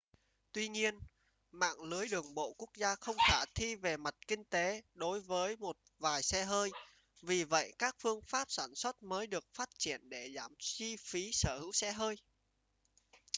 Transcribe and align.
tuy 0.53 0.67
nhiên 0.69 0.99
mạng 1.51 1.81
lưới 1.81 2.07
đường 2.07 2.33
bộ 2.35 2.53
quốc 2.57 2.69
gia 2.77 2.95
không 2.95 3.15
khả 3.29 3.45
thi 3.55 3.75
về 3.75 3.97
mặt 3.97 4.15
kinh 4.27 4.43
tế 4.43 4.81
đối 4.93 5.21
với 5.21 5.57
một 5.57 5.77
vài 5.99 6.23
xe 6.23 6.45
hơi 6.45 6.71
vì 7.21 7.43
vậy 7.43 7.73
các 7.79 7.95
phương 7.99 8.21
pháp 8.21 8.51
sản 8.51 8.75
xuất 8.75 9.03
mới 9.03 9.27
được 9.27 9.43
phát 9.53 9.69
triển 9.79 10.09
để 10.09 10.31
giảm 10.35 10.51
chi 10.59 10.95
phí 10.97 11.31
sở 11.31 11.57
hữu 11.59 11.71
xe 11.71 11.91
hơi 11.91 12.15